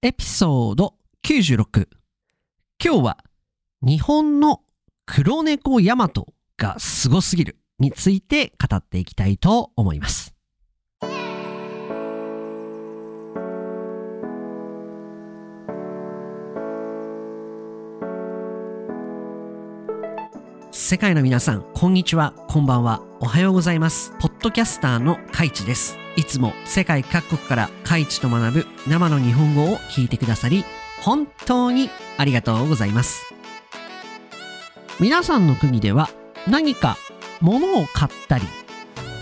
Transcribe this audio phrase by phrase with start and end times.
[0.00, 0.94] エピソード
[1.26, 1.88] 96
[2.80, 3.18] 今日は
[3.82, 4.60] 日本の
[5.06, 10.36] 黒猫ヤマトがすごすぎるについて語っていきたいと思います
[20.70, 24.12] 世界の皆さん、こんにちは、こんばんは、おはようございます。
[24.20, 25.98] ポッドキャスターのカイチです。
[26.18, 30.64] いつも世界各国からカイチと学ぶ生の日本語を聞いてくださり、
[31.00, 33.32] 本当にありがとうございます。
[34.98, 36.10] 皆さんの国では
[36.48, 36.96] 何か
[37.40, 38.44] 物を買ったり、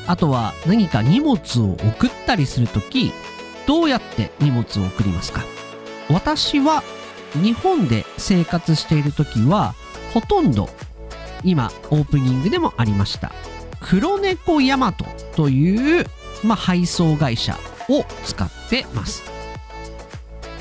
[0.06, 3.12] あとは何か荷物を送ったりするとき、
[3.66, 5.45] どうやって荷物を送りますか？
[6.09, 6.82] 私は
[7.34, 9.74] 日本で生活しているときは、
[10.15, 10.70] ほとんど
[11.45, 13.32] 今オープニングでもありました
[13.82, 15.04] 黒猫ヤマト
[15.34, 16.06] という、
[16.46, 19.23] まあ、配送会社を使ってます。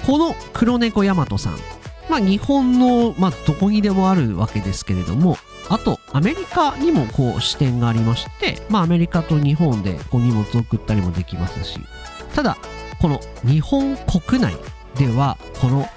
[0.05, 1.57] この黒猫ヤマトさん、
[2.09, 5.37] まあ、日本の、まあ、どこにでもあるわけですけれども
[5.67, 11.79] あとアメリカにもこう支店がありまして、まあ、アメリカと日本でこう荷物を送ったりもできますし
[12.35, 12.57] ただ
[13.01, 14.55] この日本国内
[14.95, 15.87] ではこの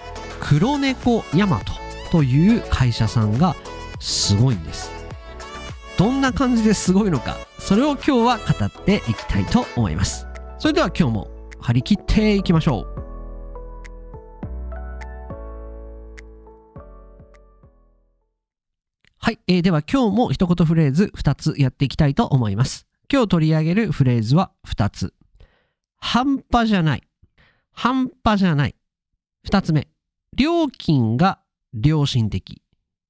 [0.41, 1.73] 黒猫ヤマト
[2.11, 3.55] という会社さんが
[4.01, 4.98] すごいんです。
[5.99, 10.29] どんな感じですごいのかそれを今日は語っていきたいと思います。
[10.61, 12.99] それでは今日も張り切っていきましょう。
[19.19, 22.87] はい、えーでは今日も一言フレーズ2つやっていきたいと思います。
[23.13, 25.15] 今日取り上げるフレーズは2つ。
[25.97, 27.03] 半端じゃない。
[27.73, 28.77] 半端じゃない。
[29.49, 29.89] 2つ目。
[30.37, 31.41] 料金が
[31.73, 32.63] 良心的。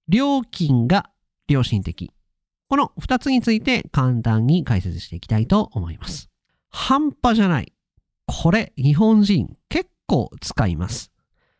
[0.09, 1.11] 料金が
[1.48, 2.11] 良心的。
[2.69, 6.28] この2つについて簡単に解説していきたいと思います。
[6.70, 7.72] 半端じゃない。
[8.27, 11.10] これ日本人結構使います。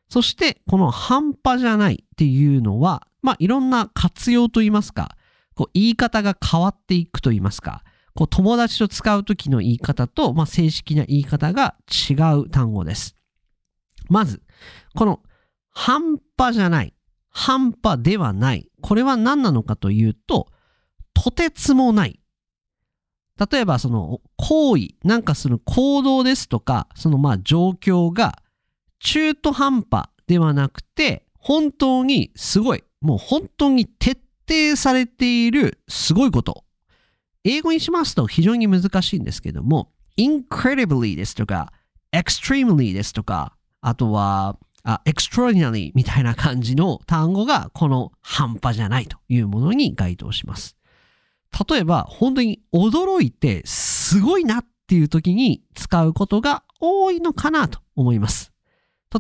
[0.09, 5.17] そしてこの半端じゃないっていうのは、まあいろんな活用といいますか、
[5.55, 7.83] こう言い方が変わっていくといいますか、
[8.15, 13.17] こう友達と使う時の言い方と、まあ、正式な言い方が違う単語です。
[14.09, 14.43] まず、
[14.95, 15.21] この
[15.71, 16.95] 半端じゃない。
[17.31, 18.69] 半端ではない。
[18.83, 20.49] これは何なのかというと、
[21.21, 22.21] とてつもない。
[23.51, 28.41] 例えば、その行為、なんかその行動ですとか、そのまあ状況が
[29.01, 36.65] 中途半端ではなくて、本当にすごい、もう本当に徹底されているすごいこと。
[37.43, 41.73] 英語にしますと非常に難しいんですけども、incredibly ですとか、
[42.13, 50.78] extremely ですとか、あとは、あ extraordinary みたいな感じの単語がこの半端じゃないというものに該当します。
[51.69, 58.53] 例えば本当に驚いてすごいなっていう時に使うことが多いのかなと思います。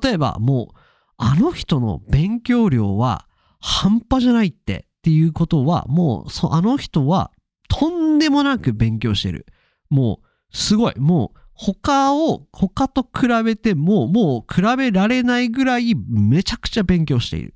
[0.02, 0.78] 例えばもう
[1.16, 3.26] あの人の勉強量は
[3.60, 7.32] 半端じゃないってっていうことはもうそあの人は
[7.68, 9.46] とんでもなく勉強してる。
[9.90, 17.54] もうすごいもう他を、他と比べても、もう比べられないぐらいめちゃくちゃ勉強している。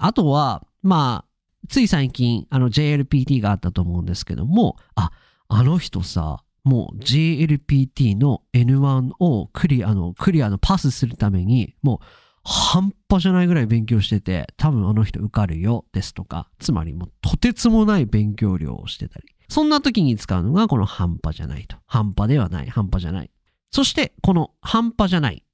[0.00, 1.29] あとは、まあ、
[1.68, 5.10] つい最近、あの JLPT があったと思うんですけども、あ、
[5.48, 12.06] あの人さ、もう JLPT の N1 をクリアの、クリアのパスするために、もう
[12.44, 19.26] 半端じゃないぐらい勉強してて、多分あの人受かるよ、ですとか、つまりもうとてつもない勉強量をしてたり。
[19.48, 21.76] そんな時に使うのがこの半端じゃないと。
[21.86, 23.30] 半端ではない、半端じゃない。
[23.70, 25.44] そしてこの半端じゃない。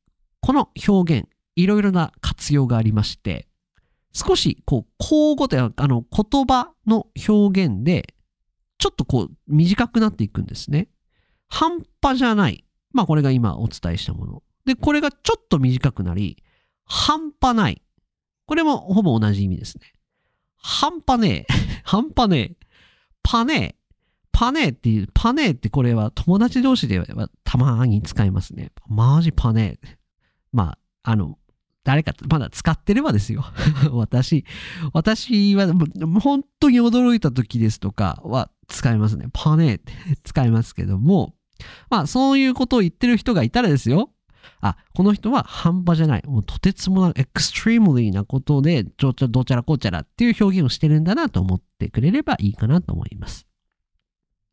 [0.40, 3.48] この表現、いろいろな活用がありまして、
[4.16, 8.14] 少しこう、口語で、あの言葉の表現で、
[8.78, 10.88] ちょっとこう短くなっていくんですね。
[11.48, 12.64] 半端じゃない。
[12.92, 14.42] まあこれが今お伝えしたもの。
[14.64, 16.42] で、これがちょっと短くなり、
[16.86, 17.82] 半端ない。
[18.46, 19.92] これもほぼ同じ意味ですね。
[20.56, 21.52] 半端ねえ。
[21.84, 22.56] 半端ねえ。
[23.22, 23.74] パネー。
[24.32, 27.06] パネーっていう、パネーってこれは友達同士では
[27.44, 28.72] たまに使いますね。
[28.88, 29.88] マジパネー。
[30.52, 31.38] まあ、あの、
[31.86, 33.44] 誰かまだ使ってればですよ。
[33.94, 34.44] 私、
[34.92, 35.72] 私は
[36.20, 39.28] 本当に驚いた時ですとかは使いますね。
[39.32, 39.92] パネーって
[40.24, 41.36] 使いますけども、
[41.88, 44.10] まあそういうことを言ってる人がいたらですよ。
[44.60, 46.24] あ、この人は半端じゃない。
[46.26, 53.46] もうとてつもなく、エクストリームリーなことで、ちょちょ、どちゃらこちゃらっていう表現をしてるんだなと思ってくれればいいかなと思います。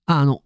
[0.05, 0.43] あの、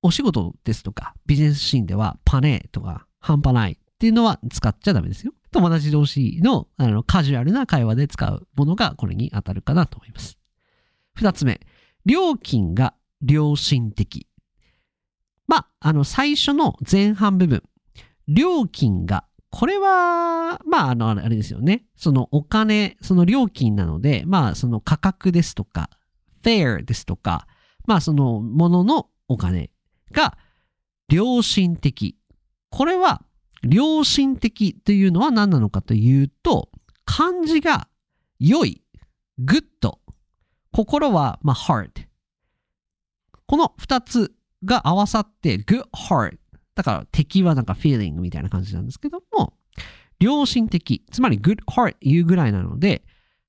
[0.00, 5.34] お仕事ですとか、ビジネスシーンでは、パネーとか、半端ないっていうのは使っちゃダメですよ。
[5.54, 10.36] 友達同士のあのカジュアルな会話で使うものがこれに当たるかなと思います。
[11.14, 11.60] 二つ目、
[12.04, 14.26] 料金が良心的。
[15.46, 17.62] まあ、あの、最初の前半部分、
[18.26, 21.84] 料金がこれは、まあ、あの、あれですよね。
[21.94, 25.88] そのお金、その料金なので、まあ、その価格ですとか、
[26.42, 27.46] fair ですとか、
[27.86, 29.70] まあ、そのもののお金
[30.10, 30.36] が
[31.08, 32.18] 良心的。
[32.70, 33.22] これは、
[33.64, 36.70] 良心的というのは何なのかというと、
[37.04, 37.88] 漢字が
[38.38, 38.82] 良い、
[39.40, 39.62] good、
[40.72, 42.06] 心は、まあ、heart。
[43.46, 44.32] この二つ
[44.64, 46.38] が合わさって good heart
[46.74, 49.54] だから敵はなんか feeling みたいな感じなんですけども、
[50.18, 53.02] 良心的、つまり good heart 言うぐらいなので、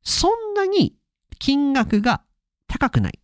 [0.04, 0.96] そんなに
[1.40, 2.22] 金額が
[2.68, 3.20] 高くない。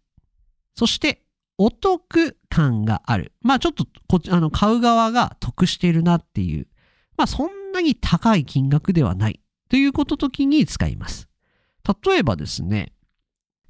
[0.76, 1.22] そして
[1.58, 3.34] お得感がある。
[3.42, 6.68] まあちょっとこっちあの買う側が得しているなっていう。
[7.22, 9.40] まあそんなに高い金額ではない
[9.70, 11.30] ということ時に使います。
[12.04, 12.94] 例えばですね、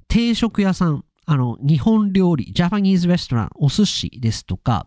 [0.08, 4.86] 定食屋さん、あの日本料理、ジャパニーズレストラン、お寿司ですとか、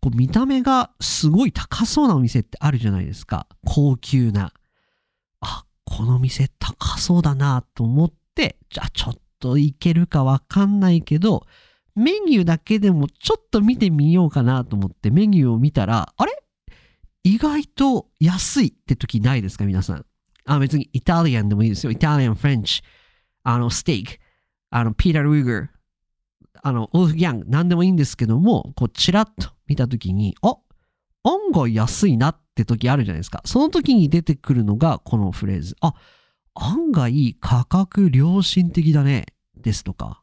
[0.00, 3.46] こう見た目がすごい高そうなお店ってあるじゃないですか。
[3.64, 4.52] 高級な。
[5.40, 11.46] あ、この店高そうだなと思って、じゃあちょっといけるかわかんないけど、
[11.94, 16.32] メニューだけでもちょっと見てみようかなと思ってメニューを見たら、あれ？
[17.22, 20.06] 意外と安いって時ないですか皆さん？
[20.46, 21.92] あ、別にイタリアンでもいいですよ。
[21.92, 22.82] イタリアン、フレンチ、
[23.42, 24.18] あの、ステーキ、
[24.70, 25.68] あの、ピーター・ルーガー、
[26.62, 30.56] あの、オーフギャン、なんでもいいんですけども、こう、チラッと見たときに、あ
[31.22, 33.42] 案外安いなって時あるじゃないですか。
[33.44, 35.76] その時に出てくるのがこのフレーズ。
[35.82, 35.94] あ、
[36.54, 39.26] 案外価格良心的だね。
[39.54, 40.22] ですとか。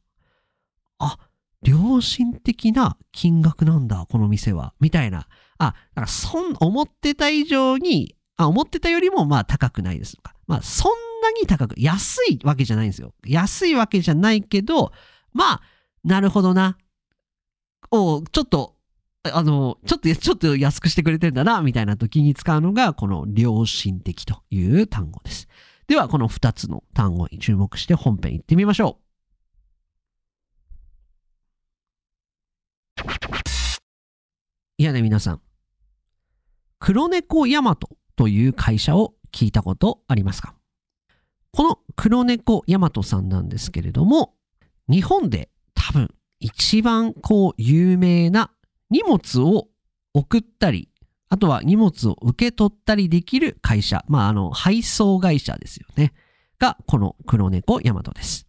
[0.97, 1.19] あ、
[1.61, 4.73] 良心的な金額なんだ、この店は。
[4.79, 5.27] みたいな。
[5.57, 10.33] あ、だからそん、思ってた以上に、あ、思ってたよりもまあ高くないですとか。
[10.47, 13.13] まあそんなに高く、安いわけじゃないんですよ。
[13.25, 14.91] 安いわけじゃないけど、
[15.33, 15.61] まあ、
[16.03, 16.77] なるほどな。
[17.91, 18.75] を、ちょっと、
[19.23, 25.47] あの、ちょっと、ちょっと安くしてくれてんだな、みたいな時に使うのが、この良心的という単語です。
[25.87, 29.07] では、この2つの単語に注目して本編行ってみましょう。
[34.79, 35.46] いやね、皆さん。
[36.79, 40.55] 黒猫ヤマトという会社を聞いたことありますか？
[41.51, 44.35] この黒猫ヤマトさんなんですけれども、
[44.87, 48.51] 日本で多分一番こう有名な
[48.89, 49.67] 荷物を
[50.13, 50.89] 送ったり、
[51.29, 56.13] あとは荷物を受け取ったりできる会社、まああの配送会社ですよね。
[56.59, 58.47] がこの黒猫ヤマトです。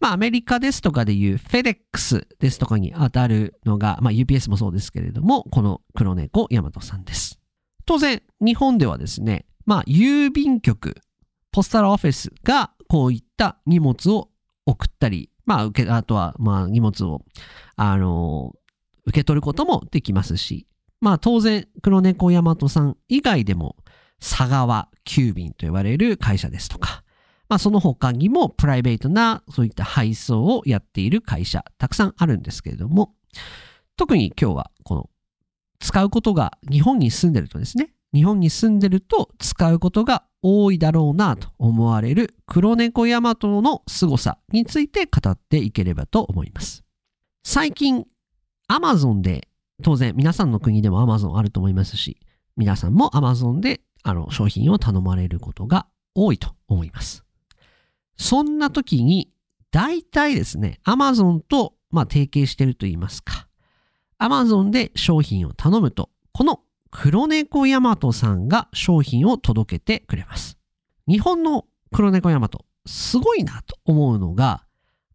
[0.00, 7.39] まあアメリカですとかでいう FedEx ですとかに当たるのが、まあ UPS もそうですけれども、この黒猫ヤマトさんです。
[7.90, 10.94] 当然日本ではですね、まあ郵便局、
[11.50, 14.28] ポスタルオフィスがこういった荷物を
[14.64, 17.22] 送ったり、まあ、受け、あとは、まあ、荷物を、
[17.74, 18.52] あの、
[19.06, 20.68] 受け取ることもできますし、
[21.00, 23.74] まあ、当然、黒猫大和さん以外でも、
[24.20, 27.02] 佐川急便と呼ばれる会社ですとか、
[27.48, 33.16] まあ、その他にもプライベートなそういった配送をやっている会社、たくさんあるんですけれども、
[33.96, 35.10] 特に今日はこの
[35.80, 46.84] 使うことが日本に住んでるとですね、日本に住んでると使うことが多いだろうなと思われる黒猫ヤマトの凄さについて語っていければと思います。
[47.44, 48.04] 最近、
[48.70, 49.48] Amazon で、
[49.82, 52.20] 当然皆さんの国でも Amazon あると思いますし、
[52.56, 57.24] 皆さんも Amazon であの商品を頼まれることが多いと思います。
[58.16, 59.32] そんな時に、
[59.70, 63.48] 大体ですね、Amazon と、まあ、提携してると言いますか、
[64.20, 66.60] Amazon で商品を頼むと、この
[66.90, 70.58] 黒猫ヤマトさんが商品を届けてくれます。
[71.08, 74.64] 日本の黒猫ヤマト、すごいなと思うのが、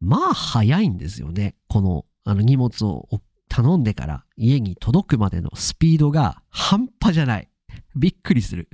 [0.01, 1.55] まあ早いんですよね。
[1.67, 3.07] このあの荷物を
[3.47, 7.49] 頼んでから家に届くまでのスピードが半端じゃない。
[7.95, 8.67] びっくりする。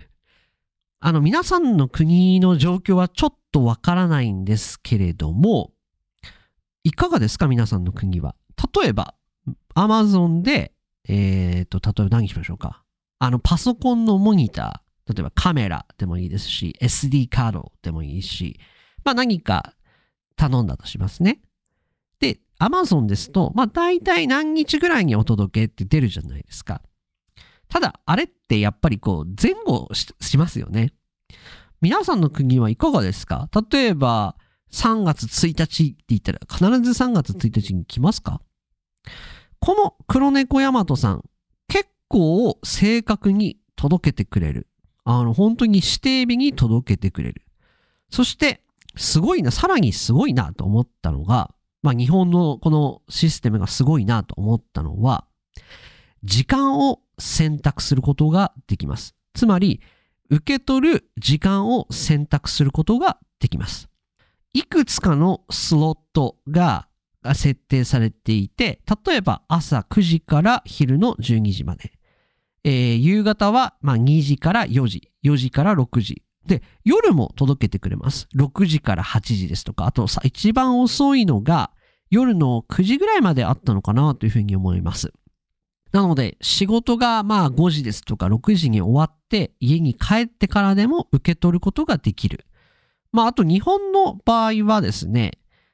[1.00, 5.72] あの皆さんの国の状況はちょっとわからないんですけれども、
[6.84, 8.36] いかがですか皆さんの国は？
[8.82, 9.16] 例えば、
[9.74, 10.74] アマゾンで、
[11.08, 12.84] え、ー、と、例えば何しましょうか？
[13.20, 18.60] あの、パソコンのモニター、例えばカメラでもいいですし、SD カードでもいいし、
[19.04, 19.74] まあ何か
[20.36, 21.42] 頼んだとしますね。
[22.20, 26.82] で、Amazon ですと、まあ大体何日ぐらいにお届けって出るじゃないですか。
[27.68, 30.94] ただ、あれってやっぱりこう前後しますよね。
[31.82, 33.50] 皆さんの国はいかがですか？
[33.72, 34.36] 例えば、
[34.72, 38.42] 3月1日って言ったら必ず3月1日に来ますか？
[39.60, 41.24] この黒猫ヤマトさん、
[41.68, 44.68] 結構正確に届けてくれる。
[45.04, 47.44] あの、本当に指定日に届けてくれる。
[48.10, 48.62] そして、
[48.96, 55.26] すごいな、さらにすごいなと思ったのが、まあ日本のこのシステムがすごいなと思ったのは、
[56.24, 59.16] 時間を選択することができます。
[59.34, 59.82] つまり、
[60.30, 63.90] 受け取る時間を選択することができます。
[64.54, 66.88] いくつかのスロットが
[67.24, 71.94] が設定されていて、例えば朝9時から昼の12時まで。
[72.64, 76.24] えー、夕方はま2時から4時、4時から6時。
[76.46, 78.28] で、夜も届けてくれます。
[78.36, 81.72] 6時から8時ですとか、あとさ、一番遅いのが
[82.10, 85.14] 夜の9時ぐらいまであったのかなというふうに思います。
[85.92, 92.46] なので、仕事がまあ5時ですとか6時に終わって家に帰ってからでも受け取ることができる。
[93.12, 95.34] まあ、あと日本の場合はですね、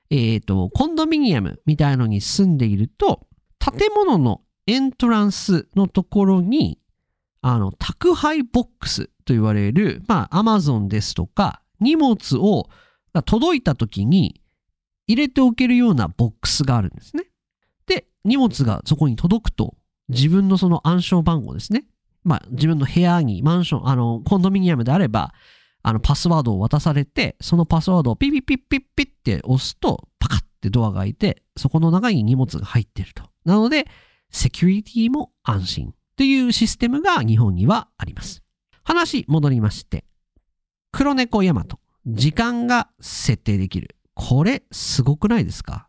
[0.09, 3.27] えっ、ー、と、コンドミニアムみたいのに住んでいると、
[3.59, 6.79] 建物のエントランスのところに、
[7.41, 12.69] あの、宅配ボックスと言われる、まあ、アマゾンですとか、荷物を
[13.25, 14.41] 届いた時に
[15.07, 17.25] 入れておけるようなボックスがあるんですね。
[17.85, 19.75] で、荷物がそこに届くと、
[20.09, 21.85] 自分のその暗証番号ですね。
[22.23, 25.33] まあ、自分の部屋に、マンション、あの、コンドミニアムであれば、
[25.87, 33.23] あの、パスワードを渡されて、そのパスワードをピピピピピって押すと、パカッてドアが開いて、そこの中に荷物が入ってると。
[33.45, 33.87] なので、
[34.29, 38.43] セキュリティも安心というシステムが日本にはあります。
[38.83, 40.03] 話戻りまして、
[40.91, 43.95] 黒猫ヤマト、時間が設定できる。
[44.13, 45.87] これ、すごくないですか？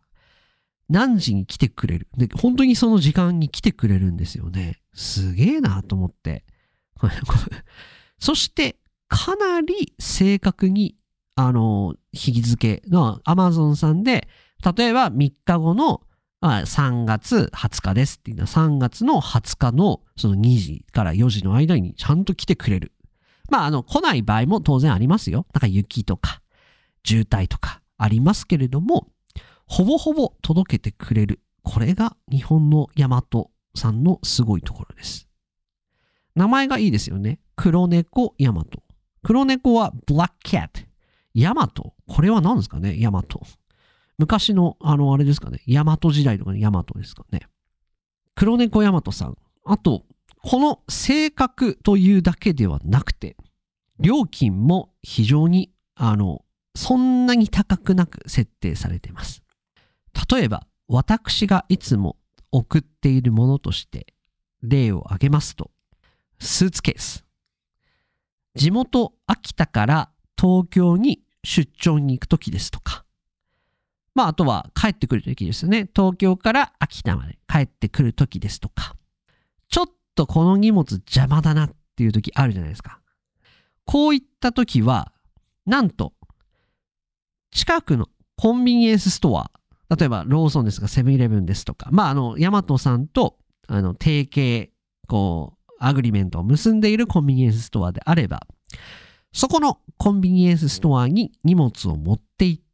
[0.88, 2.08] 何時に来てくれる？
[2.16, 4.78] で、本当にその時間に来てくれるんですよね。
[4.94, 6.44] すげえなと思って。
[8.20, 8.76] そして、
[9.24, 10.96] かなり正確に、
[11.34, 14.28] あの、日付の Amazon さんで、
[14.76, 16.02] 例えば3日後の
[16.40, 22.92] まあ、3月20日ですっていうのは3月の20日のその2時から4時の間にちゃんと来てくれる。
[23.50, 25.46] まあ、あの、来ない場合も当然ありますよ。
[25.52, 26.40] なんか雪とか
[27.04, 29.08] 渋滞とかありますけれども、
[29.66, 31.40] ほぼほぼ届けてくれる。
[31.62, 35.28] これが日本のヤマトさんのすごいところです。
[36.36, 37.40] 名前がいいですよね。
[37.56, 38.82] 黒猫ヤマト。
[39.28, 40.86] 黒猫は Black Cat。
[41.34, 41.92] ヤマト？
[42.06, 42.98] これは何ですかね？
[42.98, 43.42] ヤマト。
[44.16, 45.60] 昔の、あの、あれですかね？
[45.68, 47.40] 大和時代とかの大和ですかね？
[48.34, 49.36] 黒猫大和さん。
[49.66, 50.06] あと、
[50.42, 53.36] この性格というだけではなくて、
[54.00, 56.42] 料金も非常に、あの、
[56.74, 59.42] そんなに高くなく設定されています。
[60.32, 62.16] 例えば、私がいつも
[62.50, 64.14] 送っているものとして
[64.62, 65.70] 例を挙げますと、
[66.38, 67.26] スーツケース。
[68.54, 73.04] 地元秋田から東京に出張に行くときですとか、
[74.14, 75.88] まあ、あとは帰ってくる時ですよね。
[75.94, 78.96] 東京から秋田まで帰ってくる時ですとか、
[79.68, 83.00] ちょっとこの荷物邪魔だなっていう時あるじゃないですか。
[83.84, 85.12] こういった時は、
[85.66, 86.14] なんと、
[87.50, 89.50] 近くのコンビニエンスストア、
[89.96, 94.72] 例えばローソンですとかセブンイレブンですとか、まあ、あの、ヤマトさんと、あの、提携、
[95.06, 98.46] こう、 agreement を結んでいるコンビニエンスストアであれば、
[99.32, 102.68] そこのコンビニエンスストアに荷物を持って行って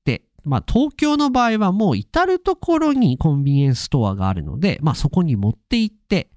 [0.45, 6.31] まあ、東京の場合はもう至るところにコンビニエンスストアがあるので、まあ、そこに持って行って、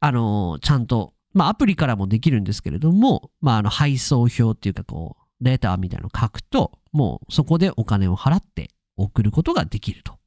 [0.00, 10.18] あのー、ちゃんと、まあ、アプリからもできるんですけれども、まあ、あの、配送表っていうか、こう、レターみたいなのを書くと、もうそこでお金を払って送ることができると。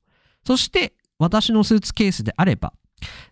[0.46, 2.74] そして、私のスーツケースであれば、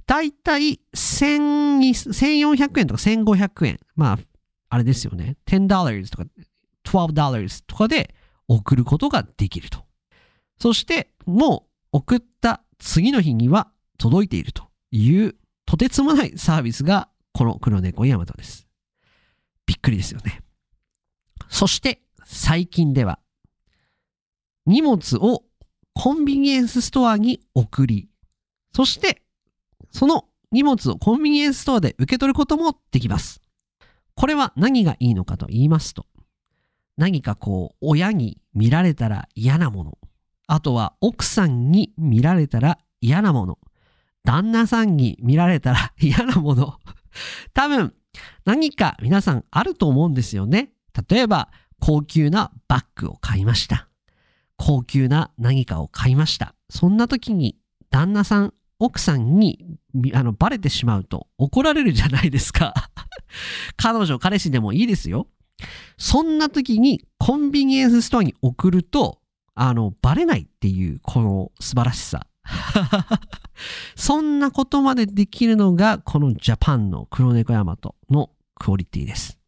[0.06, 3.80] だいたい1400円とか1500円。
[3.96, 4.20] まあ、
[4.70, 5.38] あれですよね。
[5.46, 6.25] 10$ とか
[6.84, 8.13] $12 とかで
[8.48, 9.86] 送ることができると。
[10.60, 18.68] そしてもう送った次の日には届いているというとてつもないサービスがこの黒猫ヤマトです。
[19.65, 20.42] びっくりですよね。
[21.50, 23.20] そして最近では
[24.65, 25.44] 荷物を
[25.94, 28.10] コンビニエンスストアに送り、
[28.75, 29.23] そして
[29.92, 33.42] その荷物をコンビニエンスストアで受け取ることもできます。
[34.16, 36.06] これは何がいいのかと言いますと、
[36.98, 39.98] 何かこう、親に見られたら嫌なもの。
[40.48, 43.58] あとは奥さんに見られたら嫌なもの。
[44.24, 46.80] 旦那さんに見られたら嫌なもの。
[47.54, 47.94] 多分、
[48.46, 50.72] 何か皆さんあると思うんですよね。
[51.10, 51.50] 例えば、
[51.80, 53.90] 高級なバッグを買いました。
[54.56, 56.56] 高級な何かを買いました。
[56.70, 57.58] そんな時に
[57.90, 59.78] 旦那さん、奥さんに
[60.13, 62.74] あのバレてしまうと怒られるじゃないですか。
[63.78, 65.28] 彼女、彼氏でもいいですよ。
[65.98, 69.22] そんな時にコンビニエンスストアに送ると、
[69.56, 72.28] あの、バレないっていう、この素晴らしさ。
[73.96, 79.40] そんなことまでできるのが、このジャパンの黒猫ヤマトのクオリティです。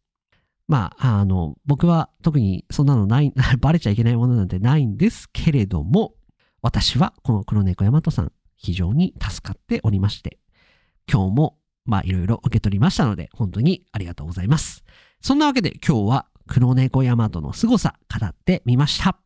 [0.68, 6.14] まあ、あの、僕は特にそんなのない、 バレちゃいけないものなんてないんですけれども、
[6.62, 8.32] 私はこの黒猫ヤマトさん、
[8.66, 10.40] 非常に助かっておりまして、
[11.08, 14.82] 今日も、まあ、いろいろ受け取りましたので、本当にありがとうございます。
[15.20, 19.20] そんなわけで今日は黒猫ヤマトの凄さ語ってみました。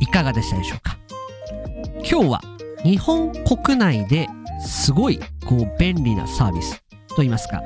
[0.00, 0.96] いかがでしたでしょうか？
[1.98, 2.55] 今日は
[2.86, 4.28] 日本国内で
[4.60, 6.84] すごいこう便利なサービス
[7.16, 7.60] といいますか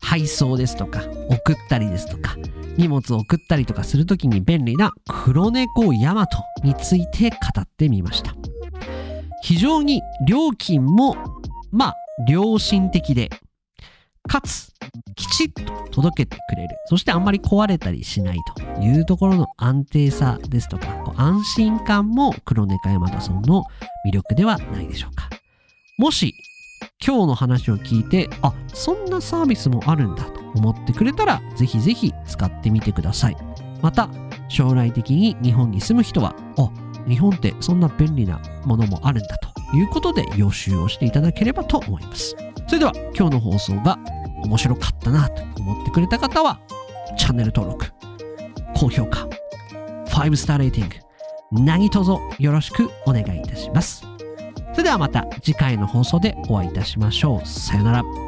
[0.00, 2.36] 配送ですとか送ったりですとか
[2.76, 8.36] 荷物を送ったりとかするときに便利な黒猫ヤマトについて語ってみました。
[9.42, 11.16] 非常に料金も
[11.72, 11.94] まあ
[12.28, 13.30] 良心的で
[14.28, 14.72] かつ
[15.36, 16.76] きちっと届けてくれる。
[16.86, 18.38] そしてあんまり壊れたりしない
[18.74, 23.64] というところの安定さですとかこう安心感も黒猫ヤマトさんの
[24.06, 25.28] 魅力ではないでしょうか。
[25.98, 26.32] もし
[27.06, 33.36] 今日の話を聞いてあそんなサービスもあるんだと思ってくれたらぜひぜひ使ってみてください。
[33.82, 34.08] また
[34.48, 36.70] 将来的に日本に住む人はあ
[37.06, 42.34] 日本ってそんな便利なものもあるんだということで予習をしていただければと思います。
[42.68, 43.98] それでは今日の放送が
[44.44, 46.60] 面白かったなと思ってくれた方は
[47.16, 47.86] チャンネル登録
[48.74, 49.28] 高評価
[50.06, 50.96] 5スターレーティング
[51.64, 54.16] 何卒よろしくお願いいたします
[54.76, 57.48] それではまた次回の放送でお会いいたしましょう。
[57.48, 58.25] さよなら。